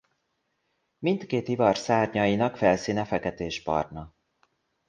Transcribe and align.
Mindkét 0.99 1.47
ivar 1.47 1.77
szárnyainak 1.77 2.57
felszíne 2.57 3.05
feketésbarna. 3.05 4.13